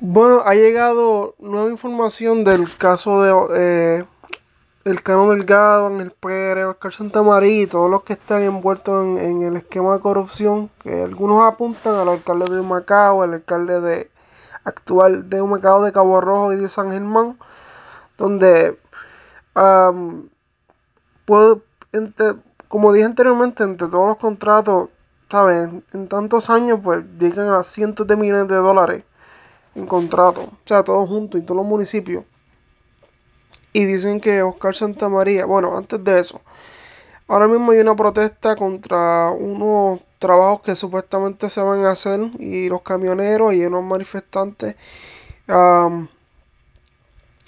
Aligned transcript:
Bueno, 0.00 0.42
ha 0.46 0.54
llegado 0.54 1.34
nueva 1.40 1.70
información 1.70 2.44
del 2.44 2.72
caso 2.76 3.20
de 3.20 3.34
eh, 3.56 4.04
el 4.84 5.02
Cano 5.02 5.28
Delgado, 5.30 5.88
el 6.00 6.12
Pérez, 6.12 6.66
Oscar 6.66 6.92
Santamaría 6.92 7.62
y 7.62 7.66
todos 7.66 7.90
los 7.90 8.04
que 8.04 8.12
están 8.12 8.42
envueltos 8.42 9.18
en, 9.18 9.42
el 9.42 9.56
esquema 9.56 9.94
de 9.94 10.00
corrupción, 10.00 10.70
que 10.84 11.02
algunos 11.02 11.42
apuntan 11.42 11.96
al 11.96 12.10
alcalde 12.10 12.46
de 12.48 12.60
Humacao, 12.60 13.22
al 13.22 13.34
alcalde 13.34 13.80
de 13.80 14.10
actual 14.62 15.28
de 15.28 15.42
Humacao 15.42 15.82
de 15.82 15.92
Cabo 15.92 16.20
Rojo 16.20 16.52
y 16.52 16.56
de 16.56 16.68
San 16.68 16.92
Germán, 16.92 17.36
donde 18.16 18.78
um, 19.56 20.28
puedo, 21.24 21.62
como 22.68 22.92
dije 22.92 23.04
anteriormente, 23.04 23.64
entre 23.64 23.88
todos 23.88 24.06
los 24.06 24.18
contratos, 24.18 24.90
¿sabes? 25.28 25.70
En 25.92 26.08
tantos 26.08 26.50
años, 26.50 26.78
pues 26.84 27.04
llegan 27.18 27.48
a 27.48 27.64
cientos 27.64 28.06
de 28.06 28.16
millones 28.16 28.46
de 28.46 28.56
dólares 28.56 29.04
en 29.78 29.86
contrato, 29.86 30.42
o 30.42 30.66
sea, 30.66 30.82
todos 30.82 31.08
juntos 31.08 31.40
y 31.40 31.44
todos 31.44 31.58
los 31.58 31.66
municipios. 31.66 32.24
Y 33.72 33.84
dicen 33.84 34.20
que 34.20 34.42
Oscar 34.42 34.74
Santamaría, 34.74 35.44
bueno, 35.46 35.76
antes 35.76 36.02
de 36.02 36.20
eso, 36.20 36.40
ahora 37.28 37.46
mismo 37.46 37.72
hay 37.72 37.78
una 37.78 37.94
protesta 37.94 38.56
contra 38.56 39.30
unos 39.30 40.00
trabajos 40.18 40.62
que 40.62 40.74
supuestamente 40.74 41.48
se 41.48 41.60
van 41.60 41.84
a 41.84 41.92
hacer 41.92 42.20
y 42.38 42.68
los 42.68 42.82
camioneros 42.82 43.54
y 43.54 43.64
unos 43.64 43.84
manifestantes 43.84 44.74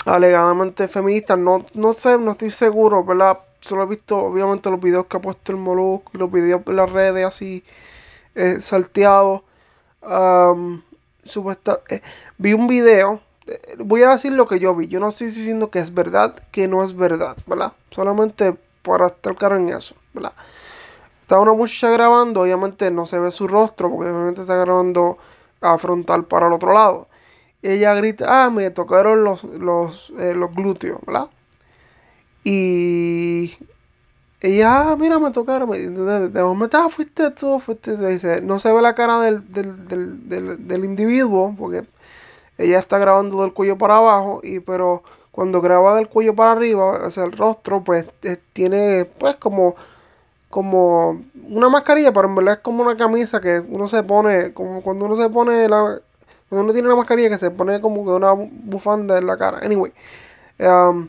alegadamente 0.06 0.88
feministas, 0.88 1.38
no, 1.38 1.66
no 1.74 1.92
sé, 1.92 2.16
no 2.18 2.32
estoy 2.32 2.50
seguro, 2.50 3.04
¿verdad? 3.04 3.38
Solo 3.60 3.82
he 3.82 3.86
visto 3.86 4.16
obviamente 4.16 4.70
los 4.70 4.80
videos 4.80 5.06
que 5.06 5.18
ha 5.18 5.20
puesto 5.20 5.52
el 5.52 5.58
Molusco 5.58 6.12
y 6.14 6.18
los 6.18 6.32
videos 6.32 6.62
en 6.66 6.76
las 6.76 6.90
redes 6.90 7.26
así 7.26 7.62
eh, 8.34 8.60
salteados. 8.60 9.42
Supuesta, 11.24 11.80
eh, 11.88 12.02
vi 12.38 12.52
un 12.52 12.66
video, 12.66 13.20
eh, 13.46 13.76
voy 13.78 14.02
a 14.02 14.10
decir 14.10 14.32
lo 14.32 14.46
que 14.46 14.58
yo 14.58 14.74
vi, 14.74 14.88
yo 14.88 15.00
no 15.00 15.08
estoy 15.08 15.28
diciendo 15.28 15.70
que 15.70 15.78
es 15.78 15.94
verdad, 15.94 16.34
que 16.50 16.68
no 16.68 16.84
es 16.84 16.94
verdad, 16.94 17.36
¿verdad? 17.46 17.72
Solamente 17.90 18.56
para 18.82 19.06
estar 19.06 19.36
claro 19.36 19.56
en 19.56 19.68
eso. 19.70 19.94
Está 21.22 21.38
una 21.38 21.52
muchacha 21.52 21.90
grabando, 21.90 22.40
obviamente 22.40 22.90
no 22.90 23.06
se 23.06 23.18
ve 23.18 23.30
su 23.30 23.46
rostro, 23.46 23.90
porque 23.90 24.10
obviamente 24.10 24.42
está 24.42 24.56
grabando 24.56 25.18
a 25.60 25.78
frontal 25.78 26.24
para 26.24 26.48
el 26.48 26.52
otro 26.52 26.72
lado. 26.72 27.08
ella 27.62 27.94
grita, 27.94 28.44
ah, 28.44 28.50
me 28.50 28.70
tocaron 28.70 29.22
los, 29.24 29.44
los, 29.44 30.12
eh, 30.18 30.34
los 30.34 30.52
glúteos, 30.54 31.00
¿verdad? 31.06 31.28
Y 32.42 33.56
ah, 34.64 34.96
mira, 34.98 35.18
me 35.18 35.30
tocaron. 35.30 35.70
De, 35.70 36.42
momento, 36.42 36.78
ah, 36.78 36.88
fuiste 36.90 37.30
tú, 37.30 37.58
fuiste 37.60 37.96
tú. 37.96 38.06
Dice, 38.06 38.40
no 38.40 38.58
se 38.58 38.72
ve 38.72 38.80
la 38.80 38.94
cara 38.94 39.20
del, 39.20 39.52
del, 39.52 39.88
del, 39.88 40.66
del, 40.66 40.84
individuo, 40.84 41.54
porque 41.58 41.84
ella 42.58 42.78
está 42.78 42.98
grabando 42.98 43.42
del 43.42 43.52
cuello 43.52 43.76
para 43.76 43.98
abajo, 43.98 44.40
y 44.42 44.60
pero 44.60 45.02
cuando 45.30 45.60
graba 45.60 45.96
del 45.96 46.08
cuello 46.08 46.34
para 46.34 46.52
arriba, 46.52 47.06
o 47.06 47.10
sea, 47.10 47.24
el 47.24 47.32
rostro, 47.32 47.84
pues 47.84 48.06
tiene, 48.52 49.04
pues, 49.18 49.36
como, 49.36 49.76
como 50.48 51.22
una 51.48 51.68
mascarilla, 51.68 52.12
pero 52.12 52.28
en 52.28 52.34
verdad 52.34 52.54
es 52.54 52.60
como 52.60 52.82
una 52.82 52.96
camisa 52.96 53.40
que 53.40 53.60
uno 53.60 53.88
se 53.88 54.02
pone, 54.02 54.54
como 54.54 54.82
cuando 54.82 55.04
uno 55.06 55.16
se 55.16 55.28
pone 55.30 55.68
la. 55.68 56.00
Cuando 56.48 56.64
uno 56.64 56.72
tiene 56.72 56.88
una 56.88 56.96
mascarilla 56.96 57.28
que 57.30 57.38
se 57.38 57.50
pone 57.50 57.80
como 57.80 58.04
que 58.04 58.10
una 58.10 58.32
bufanda 58.32 59.18
en 59.18 59.26
la 59.26 59.36
cara. 59.36 59.58
Anyway. 59.62 59.92
Um, 60.58 61.08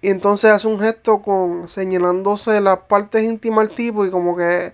y 0.00 0.10
entonces 0.10 0.50
hace 0.52 0.68
un 0.68 0.78
gesto 0.78 1.22
con 1.22 1.68
señalándose 1.68 2.60
las 2.60 2.78
partes 2.80 3.24
íntimas 3.24 3.68
al 3.68 3.74
tipo 3.74 4.06
y 4.06 4.10
como 4.10 4.36
que 4.36 4.72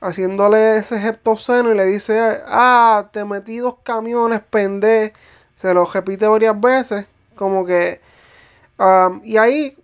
haciéndole 0.00 0.76
ese 0.76 1.00
gesto 1.00 1.32
obsceno 1.32 1.72
y 1.72 1.76
le 1.76 1.86
dice, 1.86 2.40
ah, 2.46 3.08
te 3.10 3.24
metí 3.24 3.58
dos 3.58 3.76
camiones, 3.82 4.42
pende. 4.50 5.14
Se 5.54 5.72
lo 5.72 5.86
repite 5.86 6.26
varias 6.28 6.60
veces, 6.60 7.06
como 7.36 7.64
que... 7.64 8.00
Um, 8.78 9.20
y 9.24 9.36
ahí 9.38 9.76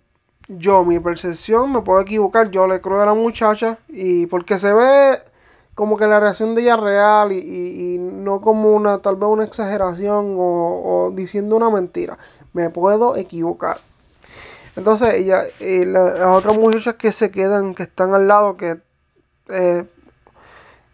yo, 0.47 0.83
mi 0.85 0.99
percepción, 0.99 1.71
me 1.71 1.81
puedo 1.81 2.01
equivocar, 2.01 2.51
yo 2.51 2.67
le 2.67 2.81
creo 2.81 3.01
a 3.01 3.05
la 3.05 3.13
muchacha 3.13 3.79
y 3.87 4.25
porque 4.27 4.59
se 4.59 4.73
ve 4.73 5.19
como 5.75 5.97
que 5.97 6.05
la 6.05 6.19
reacción 6.19 6.53
de 6.53 6.63
ella 6.63 6.77
real 6.77 7.31
y, 7.31 7.37
y, 7.37 7.95
y 7.95 7.97
no 7.97 8.41
como 8.41 8.75
una, 8.75 8.99
tal 8.99 9.15
vez 9.15 9.29
una 9.29 9.45
exageración 9.45 10.35
o, 10.37 11.07
o 11.07 11.11
diciendo 11.11 11.55
una 11.55 11.69
mentira. 11.69 12.17
Me 12.53 12.69
puedo 12.69 13.15
equivocar. 13.15 13.77
Entonces, 14.75 15.13
ella, 15.15 15.45
y 15.59 15.85
la, 15.85 16.03
las 16.13 16.27
otras 16.27 16.57
muchachas 16.57 16.95
que 16.95 17.11
se 17.11 17.29
quedan, 17.31 17.75
que 17.75 17.83
están 17.83 18.13
al 18.13 18.27
lado, 18.27 18.55
que, 18.55 18.79
eh, 19.49 19.85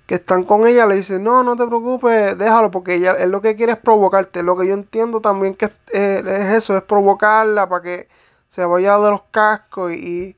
que 0.08 0.16
están 0.16 0.44
con 0.46 0.66
ella, 0.68 0.88
le 0.88 0.96
dicen, 0.96 1.24
no, 1.24 1.44
no 1.44 1.56
te 1.56 1.68
preocupes, 1.68 2.38
déjalo, 2.38 2.72
porque 2.72 2.96
ella 2.96 3.14
es 3.14 3.30
lo 3.30 3.42
que 3.42 3.56
quiere 3.56 3.74
es 3.74 3.78
provocarte. 3.78 4.42
Lo 4.42 4.58
que 4.58 4.68
yo 4.68 4.74
entiendo 4.74 5.22
también 5.22 5.54
que 5.54 5.66
es, 5.66 5.78
es 5.92 6.54
eso, 6.54 6.76
es 6.76 6.84
provocarla 6.84 7.70
para 7.70 7.82
que 7.84 8.08
se 8.50 8.66
vaya 8.66 8.98
de 8.98 9.12
los 9.12 9.22
cascos 9.30 9.94
y, 9.94 10.36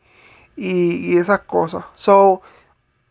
y, 0.56 1.14
y 1.14 1.18
esas 1.18 1.42
cosas. 1.42 1.86
So, 1.96 2.42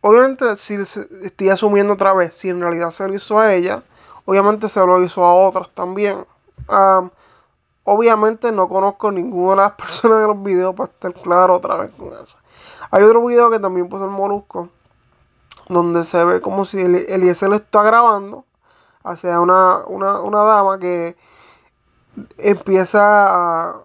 obviamente, 0.01 0.55
si 0.57 0.75
estoy 0.75 1.49
asumiendo 1.49 1.93
otra 1.93 2.13
vez, 2.13 2.35
si 2.35 2.49
en 2.49 2.61
realidad 2.61 2.91
se 2.91 3.07
lo 3.07 3.15
hizo 3.15 3.39
a 3.39 3.53
ella, 3.53 3.81
obviamente 4.25 4.69
se 4.69 4.79
lo 4.79 5.01
hizo 5.03 5.25
a 5.25 5.33
otras 5.33 5.69
también. 5.73 6.25
Um, 6.67 7.09
Obviamente 7.91 8.51
no 8.51 8.69
conozco 8.69 9.11
ninguna 9.11 9.63
de 9.63 9.69
las 9.69 9.71
personas 9.77 10.21
de 10.21 10.27
los 10.27 10.43
videos 10.43 10.75
para 10.75 10.91
estar 10.91 11.11
claro 11.11 11.55
otra 11.55 11.75
vez 11.77 11.91
con 11.97 12.09
eso. 12.09 12.37
Hay 12.91 13.01
otro 13.01 13.25
video 13.25 13.49
que 13.49 13.59
también 13.59 13.89
puso 13.89 14.05
el 14.05 14.11
Molusco, 14.11 14.69
donde 15.67 16.03
se 16.03 16.23
ve 16.23 16.39
como 16.39 16.65
si 16.65 16.79
Eliezer 16.79 17.49
lo 17.49 17.55
está 17.55 17.81
grabando 17.81 18.45
hacia 19.03 19.39
una, 19.39 19.79
una, 19.87 20.21
una 20.21 20.43
dama 20.43 20.77
que 20.77 21.17
empieza 22.37 23.81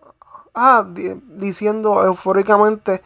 a, 0.54 0.86
diciendo 0.86 2.04
eufóricamente, 2.04 3.02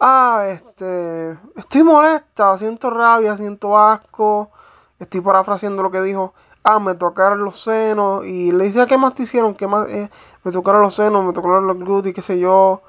ah, 0.00 0.46
este, 0.48 1.38
estoy 1.54 1.84
molesta, 1.84 2.58
siento 2.58 2.90
rabia, 2.90 3.36
siento 3.36 3.78
asco, 3.78 4.50
estoy 4.98 5.20
parafraseando 5.20 5.84
lo 5.84 5.92
que 5.92 6.02
dijo, 6.02 6.34
ah, 6.66 6.80
me 6.80 6.94
tocaron 6.96 7.44
los 7.44 7.60
senos. 7.60 8.26
Y 8.26 8.50
le 8.50 8.64
dice, 8.64 8.86
¿qué 8.86 8.98
más 8.98 9.14
te 9.14 9.22
hicieron? 9.22 9.54
¿Qué 9.54 9.66
más? 9.66 9.88
Eh, 9.88 10.10
me 10.44 10.52
tocaron 10.52 10.82
los 10.82 10.94
senos, 10.94 11.24
me 11.24 11.32
tocaron 11.32 11.66
los 11.66 11.78
glúteos, 11.78 12.14
qué 12.14 12.22
sé 12.22 12.38
yo. 12.38 12.82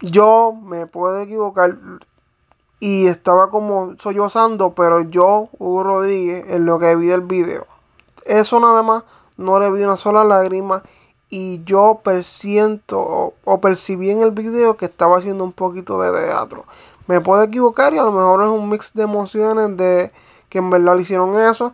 Yo 0.00 0.54
me 0.64 0.86
puedo 0.86 1.20
equivocar. 1.20 1.76
Y 2.80 3.06
estaba 3.06 3.50
como 3.50 3.94
sollozando, 3.98 4.74
pero 4.74 5.02
yo, 5.02 5.48
Hugo 5.58 5.82
Rodríguez, 5.82 6.46
en 6.48 6.66
lo 6.66 6.78
que 6.78 6.96
vi 6.96 7.06
del 7.06 7.22
video. 7.22 7.66
Eso 8.24 8.58
nada 8.58 8.82
más, 8.82 9.04
no 9.36 9.58
le 9.60 9.70
vi 9.70 9.82
una 9.82 9.96
sola 9.96 10.24
lágrima. 10.24 10.82
Y 11.28 11.62
yo 11.64 12.00
persiento 12.04 13.34
o 13.44 13.60
percibí 13.60 14.10
en 14.10 14.22
el 14.22 14.30
video 14.30 14.76
que 14.76 14.86
estaba 14.86 15.18
haciendo 15.18 15.44
un 15.44 15.52
poquito 15.52 16.00
de 16.00 16.12
teatro. 16.12 16.64
Me 17.06 17.20
puedo 17.20 17.42
equivocar 17.42 17.92
y 17.94 17.98
a 17.98 18.04
lo 18.04 18.12
mejor 18.12 18.42
es 18.42 18.48
un 18.48 18.68
mix 18.68 18.94
de 18.94 19.02
emociones 19.02 19.76
de 19.76 20.12
que 20.48 20.58
en 20.58 20.70
verdad 20.70 20.96
le 20.96 21.02
hicieron 21.02 21.38
eso 21.40 21.72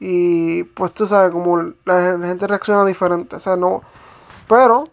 y 0.00 0.64
pues 0.64 0.94
tú 0.94 1.06
sabes, 1.06 1.30
como 1.30 1.58
la, 1.84 2.18
gente 2.22 2.46
reacciona 2.46 2.86
diferente. 2.86 3.36
O 3.36 3.40
sea, 3.40 3.54
no. 3.56 3.82
Pero 4.48 4.84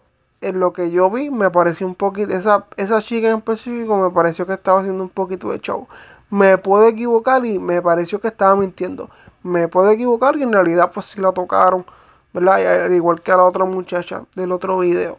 en 0.42 0.60
lo 0.60 0.72
que 0.74 0.90
yo 0.90 1.10
vi, 1.10 1.30
me 1.30 1.50
pareció 1.50 1.86
un 1.86 1.94
poquito. 1.94 2.34
Esa, 2.34 2.66
esa 2.76 3.00
chica 3.00 3.28
en 3.30 3.38
específico 3.38 3.96
me 3.96 4.10
pareció 4.10 4.46
que 4.46 4.52
estaba 4.52 4.80
haciendo 4.80 5.02
un 5.02 5.08
poquito 5.08 5.50
de 5.50 5.60
show. 5.60 5.88
Me 6.30 6.58
puedo 6.58 6.86
equivocar 6.86 7.44
y 7.46 7.58
me 7.58 7.80
pareció 7.80 8.20
que 8.20 8.28
estaba 8.28 8.54
mintiendo. 8.54 9.08
Me 9.42 9.66
puedo 9.66 9.90
equivocar 9.90 10.36
y 10.36 10.42
en 10.42 10.52
realidad, 10.52 10.92
pues 10.92 11.06
sí 11.06 11.20
la 11.20 11.32
tocaron. 11.32 11.86
¿Verdad? 12.34 12.84
Al 12.84 12.92
igual 12.92 13.22
que 13.22 13.32
a 13.32 13.38
la 13.38 13.44
otra 13.44 13.64
muchacha 13.64 14.24
del 14.36 14.52
otro 14.52 14.78
video. 14.78 15.18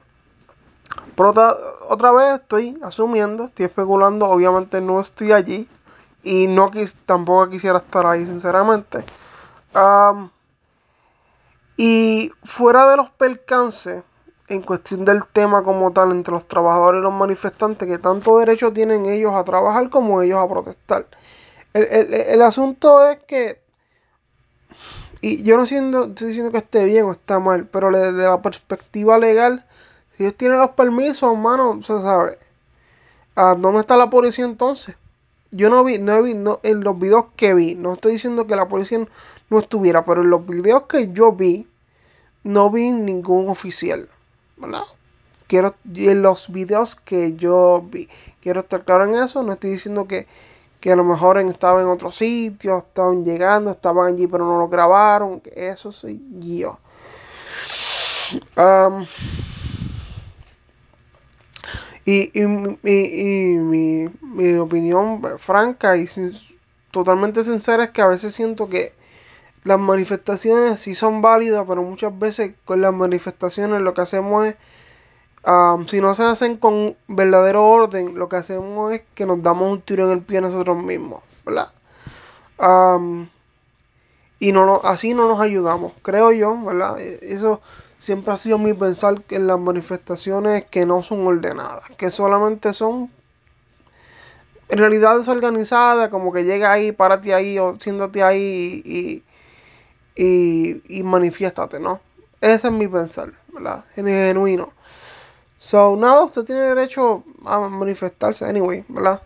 Pero 1.15 1.29
otra, 1.31 1.55
otra 1.89 2.11
vez 2.11 2.35
estoy 2.35 2.77
asumiendo, 2.83 3.45
estoy 3.45 3.65
especulando. 3.65 4.27
Obviamente 4.29 4.81
no 4.81 4.99
estoy 4.99 5.31
allí. 5.31 5.67
Y 6.23 6.45
no 6.45 6.69
quis, 6.69 6.95
tampoco 7.07 7.49
quisiera 7.49 7.79
estar 7.79 8.05
ahí, 8.05 8.25
sinceramente. 8.25 9.03
Um, 9.75 10.29
y 11.77 12.31
fuera 12.43 12.89
de 12.89 12.97
los 12.97 13.09
percances, 13.11 14.03
en 14.47 14.61
cuestión 14.63 15.05
del 15.05 15.25
tema 15.27 15.63
como 15.63 15.91
tal, 15.91 16.11
entre 16.11 16.33
los 16.33 16.47
trabajadores 16.47 16.99
y 16.99 17.03
los 17.03 17.13
manifestantes, 17.13 17.87
que 17.87 17.99
tanto 17.99 18.39
derecho 18.39 18.73
tienen 18.73 19.05
ellos 19.05 19.33
a 19.33 19.43
trabajar 19.43 19.89
como 19.89 20.21
ellos 20.21 20.39
a 20.39 20.47
protestar. 20.49 21.05
El, 21.73 21.83
el, 21.83 22.13
el 22.13 22.41
asunto 22.41 23.05
es 23.07 23.19
que, 23.25 23.61
y 25.21 25.43
yo 25.43 25.55
no 25.55 25.67
siendo, 25.67 26.05
estoy 26.05 26.29
diciendo 26.29 26.51
que 26.51 26.57
esté 26.57 26.85
bien 26.85 27.05
o 27.05 27.11
está 27.11 27.39
mal, 27.39 27.67
pero 27.67 27.91
desde 27.91 28.23
la 28.23 28.41
perspectiva 28.41 29.19
legal, 29.19 29.65
si 30.17 30.23
ellos 30.23 30.35
tienen 30.35 30.57
los 30.57 30.71
permisos, 30.71 31.31
hermano, 31.31 31.81
se 31.83 31.99
sabe. 31.99 32.39
¿A 33.35 33.53
dónde 33.55 33.81
está 33.81 33.95
la 33.97 34.09
policía 34.09 34.45
entonces? 34.45 34.95
Yo 35.51 35.69
no 35.69 35.83
vi, 35.83 35.97
no 35.97 36.21
vi, 36.21 36.35
no, 36.35 36.59
en 36.63 36.81
los 36.81 36.97
videos 36.99 37.25
que 37.35 37.53
vi, 37.53 37.75
no 37.75 37.93
estoy 37.93 38.13
diciendo 38.13 38.45
que 38.45 38.55
la 38.55 38.67
policía 38.67 38.99
no 39.49 39.59
estuviera, 39.59 40.05
pero 40.05 40.21
en 40.21 40.29
los 40.29 40.45
videos 40.45 40.83
que 40.83 41.11
yo 41.11 41.31
vi, 41.31 41.67
no 42.43 42.69
vi 42.69 42.91
ningún 42.91 43.49
oficial, 43.49 44.07
¿verdad? 44.57 44.83
Quiero, 45.47 45.73
en 45.95 46.21
los 46.21 46.51
videos 46.51 46.95
que 46.95 47.35
yo 47.35 47.83
vi, 47.89 48.07
quiero 48.41 48.59
estar 48.59 48.83
claro 48.85 49.05
en 49.05 49.15
eso, 49.15 49.41
no 49.41 49.53
estoy 49.53 49.71
diciendo 49.71 50.07
que, 50.07 50.27
que 50.79 50.91
a 50.91 50.95
lo 50.95 51.03
mejor 51.03 51.39
estaban 51.39 51.81
en 51.81 51.91
otro 51.91 52.11
sitio, 52.11 52.77
estaban 52.77 53.25
llegando, 53.25 53.71
estaban 53.71 54.13
allí 54.13 54.27
pero 54.27 54.45
no 54.45 54.59
lo 54.59 54.69
grabaron. 54.69 55.41
Eso 55.55 55.91
soy 55.91 56.21
yo. 56.39 56.77
Y, 62.05 62.31
mi, 62.41 64.09
mi, 64.21 64.53
opinión 64.55 65.21
franca 65.39 65.97
y 65.97 66.07
totalmente 66.91 67.43
sincera 67.43 67.85
es 67.85 67.89
que 67.91 68.01
a 68.01 68.07
veces 68.07 68.33
siento 68.33 68.67
que 68.67 68.93
las 69.63 69.79
manifestaciones 69.79 70.79
sí 70.79 70.95
son 70.95 71.21
válidas, 71.21 71.65
pero 71.67 71.83
muchas 71.83 72.17
veces 72.17 72.53
con 72.65 72.81
las 72.81 72.93
manifestaciones 72.93 73.81
lo 73.81 73.93
que 73.93 74.01
hacemos 74.01 74.47
es, 74.47 74.55
si 75.87 76.01
no 76.01 76.15
se 76.15 76.23
hacen 76.23 76.57
con 76.57 76.95
verdadero 77.07 77.65
orden, 77.65 78.17
lo 78.17 78.29
que 78.29 78.37
hacemos 78.37 78.93
es 78.93 79.01
que 79.13 79.25
nos 79.25 79.41
damos 79.41 79.71
un 79.71 79.81
tiro 79.81 80.05
en 80.05 80.11
el 80.11 80.21
pie 80.21 80.41
nosotros 80.41 80.81
mismos, 80.81 81.21
¿verdad? 81.45 81.69
y 84.39 84.51
no, 84.51 84.81
así 84.83 85.13
no 85.13 85.27
nos 85.27 85.39
ayudamos, 85.41 85.93
creo 86.01 86.31
yo, 86.31 86.61
¿verdad? 86.63 86.99
E, 86.99 87.19
eso 87.21 87.61
siempre 87.99 88.33
ha 88.33 88.37
sido 88.37 88.57
mi 88.57 88.73
pensar 88.73 89.21
en 89.29 89.45
las 89.45 89.59
manifestaciones 89.59 90.65
que 90.71 90.87
no 90.87 91.03
son 91.03 91.27
ordenadas, 91.27 91.83
que 91.97 92.09
solamente 92.09 92.73
son 92.73 93.11
en 94.69 94.79
realidad 94.79 95.17
desorganizadas, 95.17 96.09
como 96.09 96.33
que 96.33 96.45
llega 96.45 96.71
ahí, 96.71 96.91
párate 96.91 97.33
ahí 97.33 97.59
o 97.59 97.75
siéntate 97.79 98.23
ahí 98.23 98.81
y, 98.85 99.23
y, 100.15 100.81
y 100.99 101.03
manifiéstate, 101.03 101.79
¿no? 101.79 101.99
Ese 102.41 102.67
es 102.67 102.73
mi 102.73 102.87
pensar, 102.87 103.33
¿verdad? 103.53 103.83
Genuino. 103.93 104.71
So, 105.57 105.95
nada, 105.97 106.23
usted 106.23 106.45
tiene 106.45 106.61
derecho 106.61 107.23
a 107.45 107.59
manifestarse, 107.67 108.45
anyway, 108.45 108.85
¿verdad? 108.87 109.21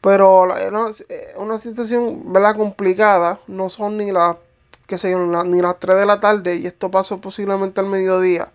Pero 0.00 0.56
es 0.56 1.04
una, 1.36 1.58
situación, 1.58 2.32
¿verdad? 2.32 2.56
Complicada. 2.56 3.40
No 3.48 3.68
son 3.68 3.98
ni 3.98 4.12
las, 4.12 4.36
qué 4.86 4.98
sé 4.98 5.10
yo, 5.10 5.18
ni 5.44 5.60
las 5.60 5.78
3 5.80 5.96
de 5.96 6.06
la 6.06 6.20
tarde 6.20 6.56
y 6.56 6.66
esto 6.66 6.90
pasó 6.90 7.20
posiblemente 7.20 7.80
al 7.80 7.86
mediodía. 7.86 8.52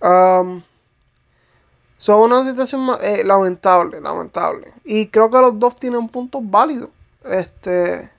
son 0.00 0.62
una 2.20 2.44
situación 2.44 2.88
eh, 3.02 3.22
lamentable, 3.24 4.00
lamentable. 4.00 4.72
Y 4.84 5.08
creo 5.08 5.30
que 5.30 5.38
los 5.38 5.58
dos 5.58 5.76
tienen 5.78 6.08
puntos 6.08 6.42
válidos. 6.44 6.90
Este 7.24 8.10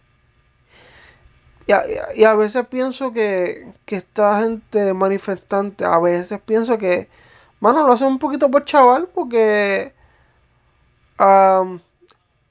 y 2.15 2.23
a, 2.23 2.33
veces 2.35 2.65
pienso 2.67 3.13
que, 3.13 3.73
que, 3.85 3.97
esta 3.97 4.39
gente 4.39 4.93
manifestante, 4.93 5.85
a 5.85 5.99
veces 5.99 6.41
pienso 6.41 6.77
que, 6.77 7.07
mano, 7.59 7.85
lo 7.87 7.93
hace 7.93 8.03
un 8.05 8.19
poquito 8.19 8.51
por 8.51 8.65
chaval, 8.65 9.07
porque, 9.13 9.93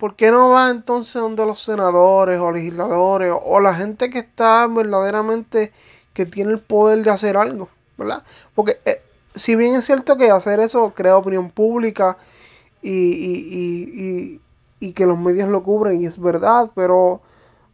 ¿por 0.01 0.17
qué 0.17 0.33
no 0.33 0.51
va 0.51 0.71
entonces 0.71 1.15
donde 1.15 1.47
los 1.47 1.63
senadores 1.63 2.41
o 2.41 2.51
legisladores 2.51 3.33
o, 3.41 3.61
la 3.61 3.75
gente 3.75 4.11
que 4.11 4.19
está 4.19 4.67
verdaderamente, 4.67 5.73
que 6.15 6.27
tiene 6.27 6.53
el 6.53 6.61
poder 6.61 7.05
de 7.05 7.11
hacer 7.11 7.37
algo, 7.37 7.69
¿verdad? 7.97 8.25
Porque 8.55 8.81
eh, 8.85 9.03
si 9.35 9.55
bien 9.55 9.75
es 9.75 9.85
cierto 9.87 10.17
que 10.17 10.31
hacer 10.31 10.61
eso 10.61 10.93
crea 10.97 11.17
opinión 11.17 11.51
pública 11.51 12.17
y, 12.83 12.91
y, 12.91 14.41
y, 14.81 14.89
y 14.89 14.93
que 14.95 15.07
los 15.07 15.19
medios 15.19 15.49
lo 15.49 15.63
cubren, 15.63 16.03
y 16.03 16.07
es 16.07 16.19
verdad, 16.19 16.71
pero 16.75 17.23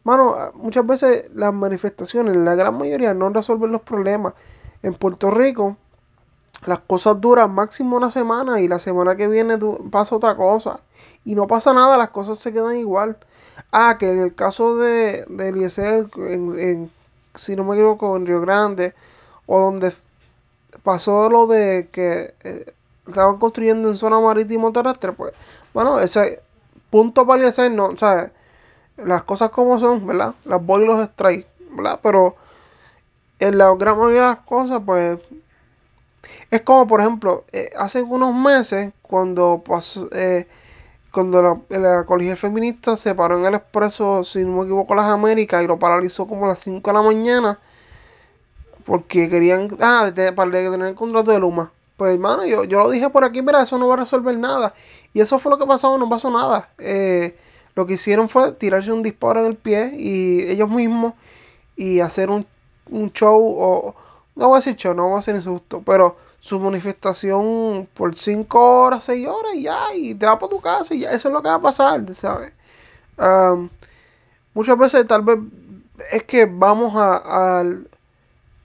Mano, 0.06 0.36
muchas 0.54 0.86
veces 0.86 1.28
las 1.34 1.52
manifestaciones, 1.52 2.36
la 2.36 2.54
gran 2.54 2.78
mayoría, 2.78 3.12
no 3.12 3.28
resuelven 3.30 3.72
los 3.72 3.80
problemas. 3.82 4.34
En 4.84 4.94
Puerto 4.94 5.32
Rico, 5.32 5.76
las 6.64 6.80
cosas 6.80 7.20
duran 7.20 7.54
máximo 7.54 7.96
una 7.96 8.10
semana 8.10 8.60
y 8.60 8.68
la 8.68 8.78
semana 8.78 9.16
que 9.16 9.28
viene 9.28 9.58
pasa 9.90 10.16
otra 10.16 10.36
cosa. 10.36 10.80
Y 11.24 11.34
no 11.34 11.46
pasa 11.46 11.74
nada, 11.74 11.98
las 11.98 12.10
cosas 12.10 12.38
se 12.38 12.52
quedan 12.52 12.76
igual. 12.76 13.16
Ah, 13.72 13.96
que 13.98 14.10
en 14.10 14.20
el 14.20 14.34
caso 14.34 14.76
de, 14.76 15.24
de 15.28 15.48
Eliezer, 15.48 16.06
en, 16.16 16.90
si 17.34 17.56
no 17.56 17.64
me 17.64 17.74
equivoco, 17.74 18.16
en 18.16 18.26
Río 18.26 18.40
Grande, 18.40 18.94
o 19.46 19.60
donde 19.60 19.92
pasó 20.82 21.28
lo 21.30 21.46
de 21.46 21.88
que 21.92 22.34
eh, 22.44 22.72
estaban 23.06 23.38
construyendo 23.38 23.90
en 23.90 23.96
zona 23.96 24.20
marítimo 24.20 24.72
terrestre, 24.72 25.12
pues, 25.12 25.32
bueno, 25.74 26.00
ese 26.00 26.40
punto 26.90 27.26
para 27.26 27.40
Eliezer 27.40 27.70
no, 27.70 27.86
o 27.86 27.96
sea, 27.96 28.32
las 28.96 29.24
cosas 29.24 29.50
como 29.50 29.78
son, 29.80 30.06
¿verdad? 30.06 30.34
Las 30.44 30.64
bolas 30.64 30.86
y 30.86 30.88
los 30.88 31.08
strikes, 31.10 31.48
¿verdad? 31.72 32.00
Pero 32.02 32.36
en 33.38 33.58
la 33.58 33.74
gran 33.74 33.98
mayoría 33.98 34.22
de 34.22 34.28
las 34.28 34.38
cosas, 34.40 34.82
pues, 34.84 35.18
es 36.50 36.62
como, 36.62 36.86
por 36.86 37.00
ejemplo, 37.00 37.44
eh, 37.52 37.70
hace 37.76 38.02
unos 38.02 38.34
meses, 38.34 38.92
cuando 39.02 39.62
pasó, 39.64 40.08
eh, 40.12 40.46
cuando 41.12 41.42
la, 41.70 42.04
la 42.04 42.36
feminista 42.36 42.96
se 42.96 43.14
paró 43.14 43.38
en 43.38 43.46
el 43.46 43.54
expreso, 43.54 44.22
si 44.22 44.44
no 44.44 44.58
me 44.58 44.62
equivoco, 44.64 44.94
las 44.94 45.06
Américas 45.06 45.64
y 45.64 45.66
lo 45.66 45.78
paralizó 45.78 46.26
como 46.26 46.44
a 46.44 46.48
las 46.48 46.60
5 46.60 46.90
de 46.90 46.94
la 46.94 47.02
mañana, 47.02 47.58
porque 48.84 49.28
querían, 49.28 49.76
ah, 49.80 50.12
para 50.34 50.50
tener 50.50 50.88
el 50.88 50.94
contrato 50.94 51.30
de 51.32 51.40
Luma. 51.40 51.72
Pues 51.96 52.12
hermano, 52.14 52.44
yo, 52.44 52.64
yo 52.64 52.78
lo 52.78 52.90
dije 52.90 53.08
por 53.08 53.24
aquí, 53.24 53.40
mira, 53.40 53.62
eso 53.62 53.78
no 53.78 53.88
va 53.88 53.94
a 53.94 53.98
resolver 53.98 54.36
nada. 54.36 54.74
Y 55.14 55.20
eso 55.20 55.38
fue 55.38 55.50
lo 55.50 55.58
que 55.58 55.66
pasó, 55.66 55.96
no 55.96 56.08
pasó 56.08 56.30
nada. 56.30 56.68
Eh, 56.78 57.34
lo 57.74 57.86
que 57.86 57.94
hicieron 57.94 58.28
fue 58.28 58.52
tirarse 58.52 58.92
un 58.92 59.02
disparo 59.02 59.40
en 59.40 59.46
el 59.46 59.56
pie 59.56 59.94
y 59.96 60.42
ellos 60.42 60.68
mismos 60.68 61.14
y 61.76 62.00
hacer 62.00 62.30
un, 62.30 62.46
show 63.12 63.54
o 63.58 63.94
no 64.36 64.48
voy 64.48 64.56
a 64.56 64.60
decir 64.60 64.76
show, 64.76 64.94
no 64.94 65.08
voy 65.08 65.18
a 65.18 65.22
ser 65.22 65.34
injusto, 65.36 65.82
pero 65.84 66.16
su 66.40 66.60
manifestación 66.60 67.88
por 67.94 68.14
5 68.14 68.82
horas, 68.82 69.04
6 69.04 69.26
horas 69.26 69.54
y 69.54 69.62
ya, 69.62 69.94
y 69.94 70.14
te 70.14 70.26
vas 70.26 70.36
para 70.38 70.50
tu 70.50 70.60
casa 70.60 70.94
y 70.94 71.00
ya, 71.00 71.10
eso 71.10 71.28
es 71.28 71.34
lo 71.34 71.42
que 71.42 71.48
va 71.48 71.54
a 71.54 71.60
pasar, 71.60 72.02
¿sabes? 72.14 72.52
muchas 74.52 74.78
veces 74.78 75.06
tal 75.06 75.22
vez 75.22 75.38
es 76.12 76.22
que 76.24 76.44
vamos 76.44 76.92
a, 76.96 77.60
al, 77.60 77.88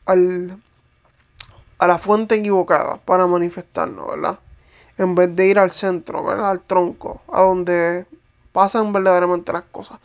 a 0.05 1.87
la 1.87 1.97
fuente 1.97 2.35
equivocada 2.35 2.97
para 2.97 3.27
manifestarnos, 3.27 4.07
¿verdad? 4.07 4.39
En 4.97 5.15
vez 5.15 5.33
de 5.35 5.47
ir 5.47 5.57
al 5.57 5.71
centro, 5.71 6.23
¿verdad? 6.23 6.51
Al 6.51 6.61
tronco, 6.61 7.21
a 7.31 7.41
donde 7.43 8.05
pasan 8.51 8.91
verdaderamente 8.91 9.53
las 9.53 9.63
cosas. 9.71 9.99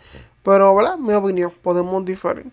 Pero, 0.45 0.75
¿verdad? 0.77 0.97
Mi 0.97 1.13
opinión, 1.15 1.53
podemos 1.63 2.05
diferir. 2.05 2.51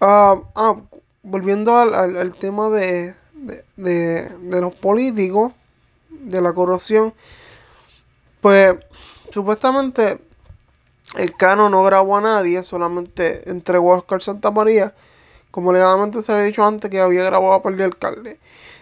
ah, 0.00 0.36
ah 0.54 0.76
volviendo 1.22 1.76
al, 1.76 2.34
tema 2.34 2.70
de, 2.70 3.14
de, 3.76 4.60
los 4.60 4.74
políticos, 4.74 5.52
de 6.08 6.40
la 6.40 6.52
corrupción, 6.52 7.14
pues 8.40 8.74
supuestamente 9.30 10.18
el 11.16 11.36
Cano 11.36 11.68
no 11.68 11.82
grabó 11.82 12.16
a 12.16 12.20
nadie, 12.20 12.62
solamente 12.62 13.48
entregó 13.50 13.94
a 13.94 13.98
Oscar 13.98 14.22
Santa 14.22 14.50
María, 14.50 14.94
como 15.50 15.72
legalmente 15.72 16.22
se 16.22 16.32
había 16.32 16.44
dicho 16.44 16.64
antes 16.64 16.90
que 16.90 17.00
había 17.00 17.24
grabado 17.24 17.52
a 17.54 17.62
par 17.62 17.80
alcalde. 17.80 18.38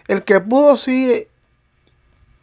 El 0.07 0.25
que 0.25 0.41
pudo 0.41 0.77
sí 0.77 1.27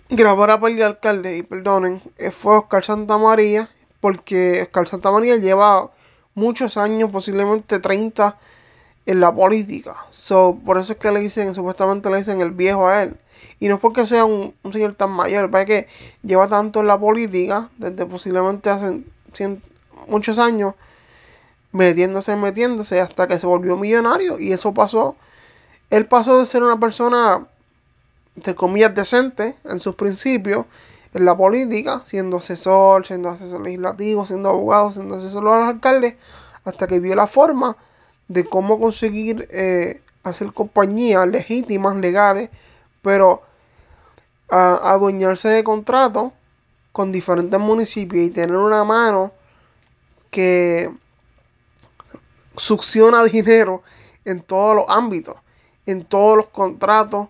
grabar 0.10 0.52
a 0.52 0.60
par 0.60 0.74
de 0.74 0.84
alcalde, 0.84 1.38
y 1.38 1.44
perdonen, 1.44 2.02
eh, 2.18 2.32
fue 2.32 2.58
Oscar 2.58 2.84
Santa 2.84 3.18
María, 3.18 3.70
porque 4.02 4.64
Oscar 4.64 4.88
Santa 4.88 5.12
María 5.12 5.38
lleva 5.38 5.92
muchos 6.34 6.78
años, 6.78 7.10
posiblemente 7.12 7.80
30, 7.80 8.38
en 9.06 9.20
la 9.20 9.34
política. 9.34 9.96
So, 10.12 10.60
por 10.66 10.78
eso 10.78 10.94
es 10.94 11.00
que 11.00 11.12
le 11.12 11.20
dicen, 11.20 11.54
supuestamente 11.54 12.10
le 12.10 12.18
dicen 12.18 12.42
el 12.42 12.52
viejo 12.52 12.88
a 12.88 13.04
él. 13.04 13.18
Y 13.60 13.68
no 13.68 13.76
es 13.76 13.82
porque 13.82 14.06
sea 14.06 14.26
un, 14.26 14.54
señor 14.72 14.96
tan 14.96 15.12
mayor, 15.12 15.50
es 15.56 15.66
que 15.66 15.88
lleva 16.24 16.48
tanto 16.48 16.82
en 16.82 16.88
la 16.88 17.00
política, 17.00 17.70
desde 17.78 18.06
posiblemente 18.06 18.70
hace 18.70 19.02
muchos 20.08 20.40
años, 20.40 20.76
metiéndose, 21.72 22.36
metiéndose, 22.36 23.00
hasta 23.00 23.28
que 23.28 23.40
se 23.40 23.48
volvió 23.48 23.78
millonario. 23.78 24.40
Y 24.40 24.52
eso 24.52 24.74
pasó. 24.74 25.16
Él 25.90 26.08
pasó 26.08 26.40
de 26.40 26.46
ser 26.46 26.64
una 26.64 26.80
persona, 26.80 27.46
entre 28.36 28.56
comillas, 28.56 28.94
decente 28.96 29.56
en 29.66 29.80
sus 29.80 29.96
principios, 29.96 30.66
en 31.14 31.24
la 31.26 31.38
política, 31.38 32.02
siendo 32.04 32.38
asesor, 32.38 33.06
siendo 33.06 33.30
asesor 33.30 33.62
legislativo, 33.62 34.26
siendo 34.26 34.50
abogado, 34.50 34.92
siendo 34.92 35.16
asesor 35.16 35.48
a 35.48 35.60
los 35.60 35.70
alcaldes, 35.70 36.16
hasta 36.66 36.88
que 36.88 37.00
vio 37.00 37.16
la 37.16 37.28
forma 37.28 37.78
de 38.27 38.46
cómo 38.46 38.79
conseguir 38.79 39.48
eh, 39.51 40.01
hacer 40.24 40.53
compañías 40.53 41.27
legítimas, 41.27 41.96
legales, 41.98 42.50
pero 43.01 43.44
a, 44.50 44.94
adueñarse 44.94 45.50
de 45.50 45.63
contratos 45.63 46.34
con 46.91 47.12
diferentes 47.12 47.60
municipios 47.60 48.25
y 48.25 48.32
tener 48.32 48.55
una 48.55 48.84
mano 48.84 49.32
que 50.32 50.89
succiona 52.58 53.24
dinero 53.24 53.84
en 54.24 54.41
todos 54.41 54.75
los 54.75 54.86
ámbitos, 54.88 55.36
en 55.86 56.05
todos 56.05 56.38
los 56.38 56.48
contratos, 56.48 57.27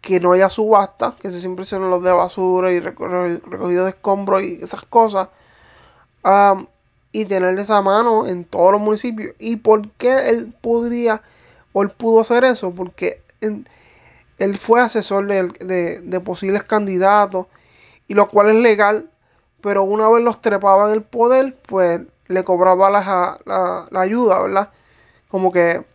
que 0.00 0.20
no 0.20 0.32
haya 0.32 0.48
subasta, 0.48 1.16
que 1.20 1.30
se 1.30 1.40
siempre 1.40 1.66
los 1.78 2.02
de 2.02 2.12
basura 2.12 2.70
y 2.70 2.78
recogido 2.78 3.84
de 3.84 3.90
escombros 3.90 4.42
y 4.44 4.62
esas 4.62 4.82
cosas 4.82 5.28
y 7.16 7.24
tener 7.24 7.58
esa 7.58 7.80
mano 7.80 8.26
en 8.26 8.44
todos 8.44 8.72
los 8.72 8.80
municipios. 8.80 9.34
¿Y 9.38 9.56
por 9.56 9.88
qué 9.92 10.28
él 10.28 10.52
podría 10.60 11.22
o 11.72 11.82
él 11.82 11.88
pudo 11.88 12.20
hacer 12.20 12.44
eso? 12.44 12.72
Porque 12.72 13.22
él 13.40 14.58
fue 14.58 14.82
asesor 14.82 15.26
de, 15.26 16.20
posibles 16.22 16.64
candidatos 16.64 17.46
y 18.06 18.12
lo 18.12 18.28
cual 18.28 18.50
es 18.50 18.56
legal, 18.56 19.08
pero 19.62 19.82
una 19.84 20.10
vez 20.10 20.22
los 20.22 20.42
trepaba 20.42 20.88
en 20.88 20.94
el 20.94 21.02
poder, 21.02 21.56
pues 21.66 22.02
le 22.26 22.44
cobraba 22.44 22.90
la, 22.90 23.40
la, 23.46 23.88
la 23.90 24.00
ayuda, 24.02 24.42
¿verdad? 24.42 24.70
Como 25.28 25.52
que, 25.52 25.86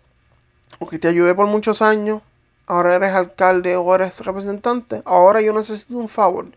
que 0.89 0.97
te 0.97 1.07
ayudé 1.07 1.35
por 1.35 1.45
muchos 1.45 1.83
años, 1.83 2.23
ahora 2.65 2.95
eres 2.95 3.13
alcalde 3.13 3.75
o 3.75 3.93
eres 3.93 4.25
representante, 4.25 5.03
ahora 5.05 5.39
yo 5.41 5.53
necesito 5.53 5.97
un 5.97 6.09
favor. 6.09 6.47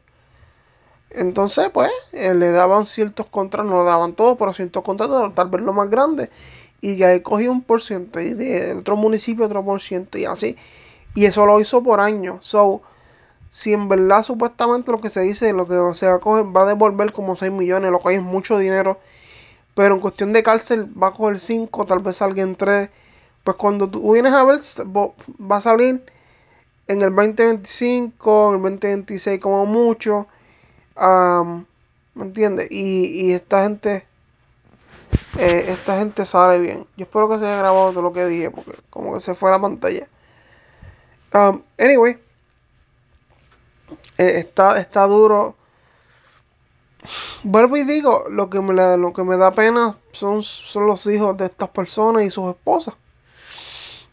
Entonces, 1.15 1.71
pues, 1.71 1.91
eh, 2.13 2.35
le 2.35 2.51
daban 2.51 2.87
ciertos 2.87 3.27
contratos, 3.27 3.71
no 3.71 3.79
lo 3.79 3.85
daban 3.85 4.15
todo, 4.15 4.37
pero 4.37 4.53
ciertos 4.53 4.83
contratos, 4.85 5.35
tal 5.35 5.49
vez 5.49 5.63
lo 5.63 5.73
más 5.73 5.89
grande. 5.91 6.31
Y 6.81 6.97
ya 6.97 7.09
ahí 7.09 7.21
cogía 7.21 7.51
un 7.51 7.63
por 7.63 7.83
ciento, 7.83 8.21
y 8.21 8.35
de 8.35 8.75
otro 8.75 8.97
municipio 8.97 9.47
otro 9.47 9.65
por 9.65 9.81
ciento, 9.81 10.19
y 10.19 10.25
así. 10.27 10.57
Y 11.15 11.27
eso 11.27 11.47
lo 11.47 11.61
hizo 11.61 11.83
por 11.83 12.01
años. 12.01 12.39
So, 12.47 12.83
si 13.51 13.73
en 13.75 13.89
verdad 13.89 14.23
supuestamente 14.25 14.93
lo 14.93 15.01
que 15.01 15.11
se 15.11 15.23
dice, 15.23 15.53
lo 15.53 15.67
que 15.69 15.77
se 15.97 16.07
va 16.09 16.17
a 16.17 16.21
coger, 16.21 16.47
va 16.57 16.63
a 16.63 16.67
devolver 16.67 17.13
como 17.13 17.37
6 17.37 17.53
millones, 17.53 17.91
lo 17.93 18.01
que 18.01 18.15
es 18.17 18.23
mucho 18.23 18.59
dinero. 18.59 18.99
Pero 19.75 19.95
en 19.97 20.01
cuestión 20.01 20.33
de 20.33 20.43
cárcel 20.43 20.91
va 21.03 21.09
a 21.09 21.13
coger 21.15 21.39
5, 21.39 21.87
tal 21.87 22.01
vez 22.01 22.23
alguien 22.23 22.57
3. 22.57 22.91
Pues 23.45 23.57
cuando 23.57 23.89
tú 23.91 24.13
vienes 24.13 24.33
a 24.35 24.45
ver, 24.45 24.61
va 25.41 25.57
a 25.59 25.61
salir 25.61 26.03
en 26.89 27.03
el 27.03 27.15
2025, 27.15 28.49
en 28.51 28.57
el 28.57 28.63
2026 28.63 29.41
como 29.41 29.67
mucho. 29.67 30.29
¿Me 30.97 32.25
entiendes? 32.25 32.69
Y, 32.71 33.33
esta 33.33 33.65
gente, 33.65 34.07
eh, 35.39 35.67
esta 35.69 35.99
gente 35.99 36.25
sale 36.25 36.59
bien. 36.59 36.87
Yo 36.97 37.05
espero 37.05 37.29
que 37.29 37.39
se 37.39 37.47
haya 37.47 37.59
grabado 37.59 37.91
todo 37.91 38.03
lo 38.03 38.13
que 38.13 38.27
dije, 38.27 38.51
porque 38.51 38.73
como 38.91 39.15
que 39.15 39.21
se 39.21 39.35
fue 39.35 39.51
a 39.51 39.53
la 39.53 39.61
pantalla. 39.61 40.09
anyway, 41.79 42.19
eh, 44.19 44.39
está, 44.39 44.79
está 44.79 45.07
duro. 45.07 45.57
Vuelvo 47.43 47.77
y 47.77 47.85
digo, 47.85 48.25
lo 48.31 48.49
que 48.49 48.61
me, 48.61 48.73
lo 48.97 49.13
que 49.13 49.25
me 49.25 49.37
da 49.37 49.53
pena 49.53 49.99
son, 50.13 50.43
son 50.43 50.87
los 50.87 51.07
hijos 51.07 51.37
de 51.37 51.47
estas 51.47 51.69
personas 51.71 52.25
y 52.25 52.31
sus 52.31 52.51
esposas. 52.51 52.95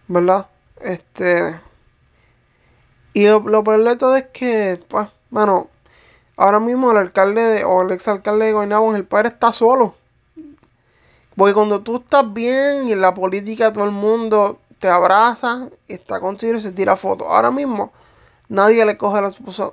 ¿Verdad? 0.07 0.47
Este. 0.81 1.59
Y 3.13 3.27
lo, 3.27 3.39
lo 3.41 3.63
peor 3.63 3.83
de 3.83 3.95
todo 3.95 4.15
es 4.15 4.27
que, 4.27 4.79
pues, 4.89 5.07
bueno, 5.29 5.69
ahora 6.37 6.59
mismo 6.59 6.91
el 6.91 6.97
alcalde 6.97 7.63
o 7.65 7.81
el 7.81 7.91
exalcalde 7.91 8.45
de 8.45 8.53
Guaynabo 8.53 8.95
el 8.95 9.05
padre 9.05 9.29
está 9.29 9.51
solo. 9.51 9.95
Porque 11.35 11.53
cuando 11.53 11.81
tú 11.81 11.97
estás 11.97 12.31
bien 12.33 12.87
y 12.87 12.91
en 12.91 13.01
la 13.01 13.13
política 13.13 13.71
todo 13.71 13.85
el 13.85 13.91
mundo 13.91 14.59
te 14.79 14.89
abraza 14.89 15.69
y 15.87 15.93
está 15.93 16.19
contigo 16.19 16.57
y 16.57 16.61
se 16.61 16.71
tira 16.71 16.97
fotos. 16.97 17.27
Ahora 17.29 17.51
mismo 17.51 17.91
nadie 18.49 18.85
le 18.85 18.97
coge 18.97 19.21
la 19.21 19.29
esposa. 19.29 19.71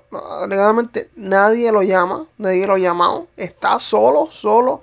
Legalmente 0.48 1.10
nadie 1.16 1.72
lo 1.72 1.82
llama, 1.82 2.26
nadie 2.38 2.66
lo 2.66 2.74
ha 2.74 2.78
llamado. 2.78 3.26
Está 3.36 3.78
solo, 3.78 4.28
solo 4.30 4.82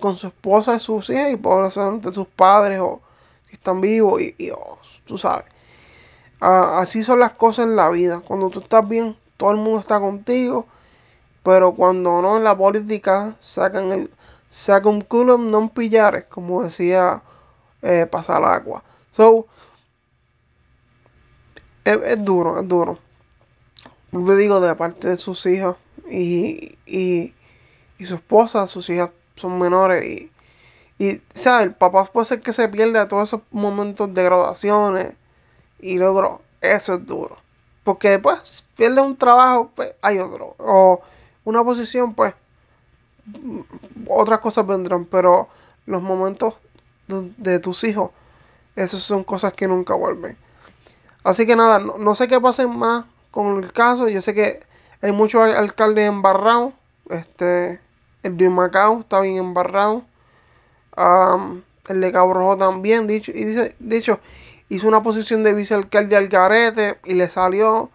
con 0.00 0.16
su 0.16 0.28
esposa 0.28 0.74
y 0.74 0.80
sus 0.80 1.10
hijas 1.10 1.32
y 1.32 1.36
probablemente 1.36 2.12
sus 2.12 2.26
padres 2.26 2.80
o 2.80 3.00
si 3.48 3.54
están 3.54 3.80
vivos 3.80 4.20
y, 4.20 4.50
oh, 4.50 4.78
tú 5.04 5.18
sabes. 5.18 5.46
Ah, 6.40 6.78
así 6.80 7.02
son 7.02 7.20
las 7.20 7.32
cosas 7.32 7.66
en 7.66 7.76
la 7.76 7.88
vida. 7.88 8.20
Cuando 8.20 8.50
tú 8.50 8.60
estás 8.60 8.86
bien, 8.88 9.16
todo 9.36 9.52
el 9.52 9.58
mundo 9.58 9.80
está 9.80 10.00
contigo. 10.00 10.66
Pero 11.42 11.74
cuando 11.74 12.22
no 12.22 12.36
en 12.36 12.44
la 12.44 12.56
política 12.56 13.36
sacan 13.40 13.92
el 13.92 14.10
saca 14.52 14.88
un 14.88 15.00
culo 15.00 15.38
no 15.38 15.68
pillares, 15.72 16.24
como 16.24 16.62
decía 16.62 17.22
eh, 17.80 18.06
pasar 18.10 18.44
agua. 18.44 18.84
So 19.10 19.46
es, 21.84 22.24
duro, 22.24 22.60
es 22.60 22.68
duro. 22.68 22.98
Le 24.12 24.36
digo 24.36 24.60
de 24.60 24.74
parte 24.76 25.08
de 25.08 25.16
sus 25.16 25.46
hijas 25.46 25.76
y, 26.08 26.76
y, 26.86 27.34
y 27.98 28.04
su 28.04 28.14
esposa, 28.16 28.66
sus 28.66 28.90
hijas 28.90 29.10
son 29.36 29.58
menores 29.58 30.04
y, 30.04 30.30
y 30.98 31.22
¿sabes? 31.34 31.66
El 31.68 31.74
papá 31.74 32.04
puede 32.04 32.26
ser 32.26 32.42
que 32.42 32.52
se 32.52 32.68
pierda 32.68 33.08
todos 33.08 33.30
esos 33.30 33.40
momentos 33.50 34.12
de 34.12 34.22
graduaciones 34.22 35.14
y 35.80 35.96
luego 35.96 36.42
eso 36.60 36.94
es 36.94 37.06
duro. 37.06 37.38
Porque 37.84 38.10
después 38.10 38.64
pierde 38.76 39.00
un 39.00 39.16
trabajo, 39.16 39.70
pues 39.74 39.94
hay 40.02 40.18
otro. 40.18 40.54
O 40.58 41.02
una 41.44 41.64
posición, 41.64 42.14
pues 42.14 42.34
otras 44.08 44.40
cosas 44.40 44.66
vendrán. 44.66 45.04
Pero 45.06 45.48
los 45.86 46.02
momentos 46.02 46.54
de, 47.08 47.58
tus 47.58 47.84
hijos, 47.84 48.10
esas 48.76 49.02
son 49.02 49.24
cosas 49.24 49.52
que 49.52 49.68
nunca 49.68 49.94
vuelven. 49.94 50.36
Así 51.24 51.46
que 51.46 51.56
nada, 51.56 51.78
no, 51.78 52.14
sé 52.14 52.28
qué 52.28 52.40
pase 52.40 52.66
más 52.66 53.04
con 53.30 53.62
el 53.62 53.72
caso. 53.72 54.08
Yo 54.08 54.22
sé 54.22 54.34
que 54.34 54.60
hay 55.00 55.12
muchos 55.12 55.42
alcaldes 55.42 56.08
embarrados. 56.08 56.74
Este, 57.10 57.80
el 58.22 58.36
de 58.36 58.50
Macao 58.50 59.00
está 59.00 59.20
bien 59.20 59.36
embarrado. 59.36 60.04
el 60.96 62.00
de 62.00 62.12
Cabo 62.12 62.34
Rojo 62.34 62.56
también. 62.56 63.06
Dicho, 63.06 63.32
y 63.32 63.44
dice, 63.44 63.76
dicho, 63.78 64.20
hizo 64.68 64.88
una 64.88 65.02
posición 65.02 65.42
de 65.42 65.54
vicealcalde 65.54 66.16
al 66.16 66.28
garete 66.28 66.98
y 67.04 67.14
le 67.14 67.28
salió. 67.28 67.90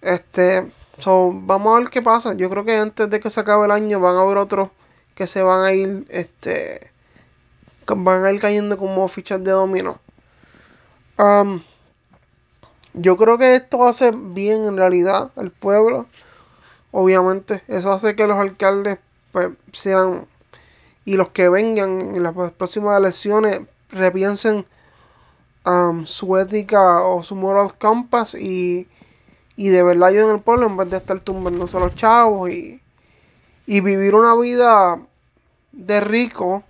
Este, 0.00 0.70
so, 0.98 1.32
vamos 1.32 1.76
a 1.76 1.80
ver 1.80 1.90
qué 1.90 2.02
pasa. 2.02 2.34
Yo 2.34 2.50
creo 2.50 2.64
que 2.64 2.76
antes 2.76 3.08
de 3.10 3.20
que 3.20 3.30
se 3.30 3.40
acabe 3.40 3.66
el 3.66 3.70
año 3.70 4.00
van 4.00 4.16
a 4.16 4.20
haber 4.20 4.38
otros 4.38 4.70
que 5.14 5.26
se 5.26 5.42
van 5.42 5.64
a 5.64 5.72
ir, 5.72 6.06
este, 6.10 6.90
van 7.86 8.24
a 8.24 8.32
ir 8.32 8.40
cayendo 8.40 8.78
como 8.78 9.08
fichas 9.08 9.42
de 9.42 9.50
dominó. 9.50 9.98
yo 12.94 13.16
creo 13.16 13.38
que 13.38 13.54
esto 13.54 13.86
hace 13.86 14.12
bien 14.12 14.64
en 14.64 14.76
realidad 14.76 15.32
al 15.36 15.50
pueblo. 15.50 16.06
Obviamente, 16.90 17.62
eso 17.68 17.92
hace 17.92 18.16
que 18.16 18.26
los 18.26 18.38
alcaldes 18.38 18.98
pues, 19.32 19.50
sean 19.72 20.26
y 21.04 21.16
los 21.16 21.28
que 21.30 21.48
vengan 21.48 22.16
en 22.16 22.22
las 22.22 22.34
próximas 22.52 22.98
elecciones 22.98 23.60
repiensen 23.90 24.66
su 26.04 26.36
ética 26.36 27.02
o 27.02 27.22
su 27.22 27.34
moral 27.34 27.76
compass 27.78 28.34
y, 28.34 28.86
y 29.58 29.70
de 29.70 29.82
verdad 29.82 30.10
ayuden 30.10 30.30
al 30.30 30.40
pueblo 30.40 30.66
en 30.66 30.76
vez 30.76 30.88
de 30.88 30.98
estar 30.98 31.18
tumbándose 31.18 31.76
a 31.76 31.80
los 31.80 31.96
chavos 31.96 32.48
y, 32.48 32.80
y 33.66 33.80
vivir 33.80 34.14
una 34.14 34.36
vida 34.36 35.00
de 35.72 36.00
rico 36.00 36.62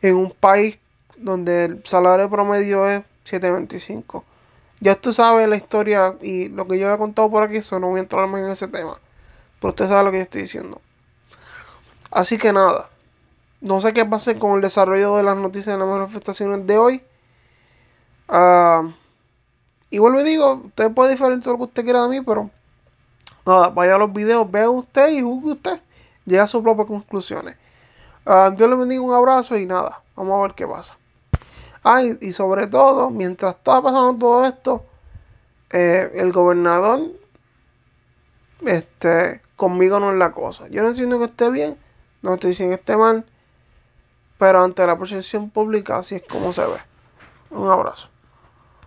en 0.00 0.16
un 0.16 0.30
país 0.30 0.78
donde 1.18 1.66
el 1.66 1.84
salario 1.84 2.30
promedio 2.30 2.88
es 2.88 3.02
7.25. 3.26 4.24
Ya 4.80 4.92
usted 4.92 5.12
sabe 5.12 5.46
la 5.46 5.56
historia 5.56 6.14
y 6.22 6.48
lo 6.48 6.66
que 6.66 6.78
yo 6.78 6.90
he 6.90 6.96
contado 6.96 7.30
por 7.30 7.42
aquí, 7.42 7.58
eso 7.58 7.78
no 7.78 7.88
voy 7.88 7.98
a 7.98 8.04
entrarme 8.04 8.40
en 8.40 8.48
ese 8.48 8.66
tema. 8.68 8.98
Pero 9.60 9.72
usted 9.72 9.88
sabe 9.88 10.04
lo 10.04 10.10
que 10.10 10.16
yo 10.16 10.22
estoy 10.22 10.42
diciendo. 10.42 10.80
Así 12.10 12.38
que 12.38 12.50
nada. 12.50 12.88
No 13.60 13.82
sé 13.82 13.92
qué 13.92 14.06
pase 14.06 14.38
con 14.38 14.54
el 14.54 14.62
desarrollo 14.62 15.16
de 15.16 15.22
las 15.22 15.36
noticias 15.36 15.76
de 15.76 15.84
las 15.84 15.98
manifestaciones 15.98 16.66
de 16.66 16.78
hoy. 16.78 17.02
Uh, 18.30 18.90
vuelvo 19.96 20.20
y 20.20 20.24
digo, 20.24 20.60
usted 20.66 20.92
puede 20.92 21.12
diferenciar 21.12 21.54
lo 21.54 21.58
que 21.58 21.64
usted 21.64 21.84
quiera 21.84 22.02
de 22.02 22.08
mí, 22.10 22.20
pero 22.20 22.50
nada, 23.46 23.68
vaya 23.68 23.94
a 23.94 23.98
los 23.98 24.12
videos, 24.12 24.50
vea 24.50 24.68
usted 24.68 25.08
y 25.08 25.22
juzgue 25.22 25.52
usted. 25.52 25.80
Llega 26.26 26.42
a 26.42 26.46
sus 26.46 26.62
propias 26.62 26.88
conclusiones. 26.88 27.56
Uh, 28.26 28.50
Dios 28.54 28.68
le 28.68 28.76
bendiga 28.76 29.00
un 29.00 29.14
abrazo 29.14 29.56
y 29.56 29.64
nada, 29.64 30.02
vamos 30.14 30.38
a 30.38 30.42
ver 30.42 30.54
qué 30.54 30.66
pasa. 30.66 30.98
Ah, 31.82 32.02
y, 32.02 32.32
sobre 32.34 32.66
todo, 32.66 33.08
mientras 33.08 33.54
estaba 33.54 33.84
pasando 33.84 34.18
todo 34.18 34.44
esto, 34.44 34.84
eh, 35.70 36.10
el 36.14 36.32
gobernador, 36.32 37.00
este, 38.66 39.40
conmigo 39.56 39.98
no 39.98 40.12
es 40.12 40.18
la 40.18 40.32
cosa. 40.32 40.68
Yo 40.68 40.82
no 40.82 40.88
entiendo 40.88 41.18
que 41.18 41.24
esté 41.24 41.50
bien, 41.50 41.78
no 42.20 42.34
estoy 42.34 42.50
diciendo 42.50 42.76
que 42.76 42.80
esté 42.80 42.96
mal, 42.98 43.24
pero 44.36 44.62
ante 44.62 44.86
la 44.86 44.98
percepción 44.98 45.48
pública 45.48 45.96
así 45.96 46.16
es 46.16 46.22
como 46.28 46.52
se 46.52 46.62
ve. 46.62 46.78
Un 47.50 47.68
abrazo. 47.68 48.10